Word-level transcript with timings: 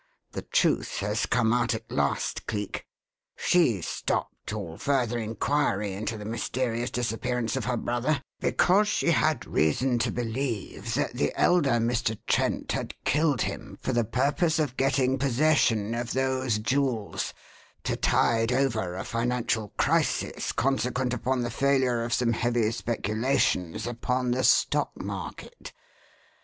The 0.31 0.41
truth 0.41 0.97
has 1.01 1.27
come 1.27 1.53
out 1.53 1.75
at 1.75 1.91
last, 1.91 2.47
Cleek. 2.47 2.87
She 3.37 3.83
stopped 3.83 4.51
all 4.51 4.75
further 4.79 5.19
inquiry 5.19 5.93
into 5.93 6.17
the 6.17 6.25
mysterious 6.25 6.89
disappearance 6.89 7.55
of 7.55 7.65
her 7.65 7.77
brother 7.77 8.19
because 8.39 8.87
she 8.87 9.11
had 9.11 9.45
reason 9.45 9.99
to 9.99 10.09
believe 10.11 10.95
that 10.95 11.13
the 11.13 11.31
elder 11.39 11.73
Mr. 11.73 12.17
Trent 12.25 12.71
had 12.71 12.95
killed 13.05 13.43
him 13.43 13.77
for 13.79 13.93
the 13.93 14.03
purpose 14.03 14.57
of 14.57 14.75
getting 14.75 15.19
possession 15.19 15.93
of 15.93 16.13
those 16.13 16.57
jewels 16.57 17.31
to 17.83 17.95
tide 17.95 18.51
over 18.51 18.95
a 18.95 19.03
financial 19.03 19.67
crisis 19.77 20.51
consequent 20.51 21.13
upon 21.13 21.41
the 21.43 21.51
failure 21.51 22.03
of 22.03 22.11
some 22.11 22.33
heavy 22.33 22.71
speculations 22.71 23.85
upon 23.85 24.31
the 24.31 24.43
stock 24.43 24.99
market. 24.99 25.73